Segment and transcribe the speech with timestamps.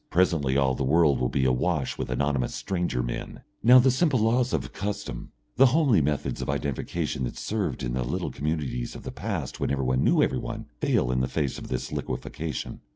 [0.09, 3.41] Presently all the world will be awash with anonymous stranger men.
[3.61, 8.01] Now the simple laws of custom, the homely methods of identification that served in the
[8.03, 11.91] little communities of the past when everyone knew everyone, fail in the face of this
[11.91, 12.81] liquefaction.